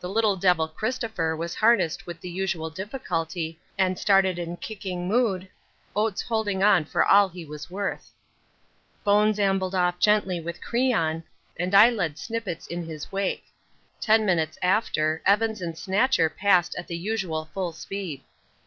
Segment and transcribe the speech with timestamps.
[0.00, 5.48] The little devil Christopher was harnessed with the usual difficulty and started in kicking mood,
[5.96, 8.12] Oates holding on for all he was worth.
[9.04, 11.24] Bones ambled off gently with Crean,
[11.58, 13.46] and I led Snippets in his wake.
[14.02, 18.24] Ten minutes after Evans and Snatcher passed at the usual full speed.